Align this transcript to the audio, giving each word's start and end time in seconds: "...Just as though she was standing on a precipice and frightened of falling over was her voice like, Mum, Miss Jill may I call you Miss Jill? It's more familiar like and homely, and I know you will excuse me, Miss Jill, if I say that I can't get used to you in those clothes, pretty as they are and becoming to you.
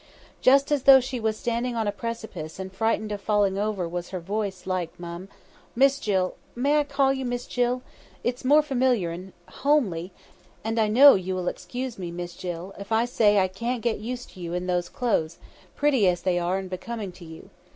"...Just 0.51 0.71
as 0.71 0.81
though 0.85 0.99
she 0.99 1.19
was 1.19 1.37
standing 1.37 1.75
on 1.75 1.87
a 1.87 1.91
precipice 1.91 2.57
and 2.57 2.73
frightened 2.73 3.11
of 3.11 3.21
falling 3.21 3.59
over 3.59 3.87
was 3.87 4.09
her 4.09 4.19
voice 4.19 4.65
like, 4.65 4.99
Mum, 4.99 5.29
Miss 5.75 5.99
Jill 5.99 6.33
may 6.55 6.79
I 6.79 6.83
call 6.85 7.13
you 7.13 7.23
Miss 7.23 7.45
Jill? 7.45 7.83
It's 8.23 8.43
more 8.43 8.63
familiar 8.63 9.09
like 9.11 9.19
and 9.19 9.33
homely, 9.57 10.11
and 10.63 10.79
I 10.79 10.87
know 10.87 11.13
you 11.13 11.35
will 11.35 11.47
excuse 11.47 11.99
me, 11.99 12.09
Miss 12.09 12.33
Jill, 12.35 12.73
if 12.79 12.91
I 12.91 13.05
say 13.05 13.35
that 13.35 13.41
I 13.43 13.47
can't 13.47 13.83
get 13.83 13.99
used 13.99 14.31
to 14.31 14.39
you 14.39 14.55
in 14.55 14.65
those 14.65 14.89
clothes, 14.89 15.37
pretty 15.75 16.07
as 16.07 16.23
they 16.23 16.39
are 16.39 16.57
and 16.57 16.67
becoming 16.67 17.11
to 17.11 17.25
you. 17.25 17.51